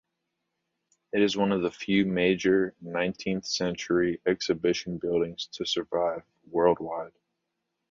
It 1.13 1.21
is 1.21 1.37
one 1.37 1.51
of 1.51 1.61
the 1.61 1.69
few 1.69 2.07
major 2.07 2.73
nineteenth-century 2.81 4.19
exhibition 4.25 4.97
buildings 4.97 5.45
to 5.51 5.63
survive 5.63 6.23
worldwide. 6.49 7.13